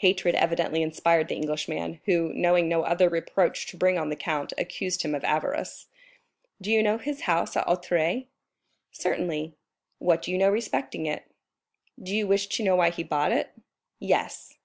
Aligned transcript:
Hatred 0.00 0.34
evidently 0.34 0.82
inspired 0.82 1.28
the 1.28 1.34
Englishman, 1.34 2.02
who, 2.04 2.30
knowing 2.34 2.68
no 2.68 2.82
other 2.82 3.08
reproach 3.08 3.66
to 3.68 3.76
bring 3.78 3.96
on 3.98 4.10
the 4.10 4.16
count, 4.16 4.52
accused 4.58 5.00
him 5.00 5.14
of 5.14 5.24
avarice. 5.24 5.86
"Do 6.60 6.70
you 6.70 6.82
know 6.82 6.98
his 6.98 7.22
house 7.22 7.56
at 7.56 7.66
Auteuil?" 7.66 8.24
"Certainly." 8.90 9.54
"What 9.98 10.20
do 10.20 10.30
you 10.30 10.36
know 10.36 10.50
respecting 10.50 11.06
it?" 11.06 11.22
"Do 11.98 12.14
you 12.14 12.26
wish 12.26 12.48
to 12.48 12.62
know 12.62 12.76
why 12.76 12.90
he 12.90 13.02
bought 13.02 13.32
it?" 13.32 13.52
"Yes." 13.98 14.58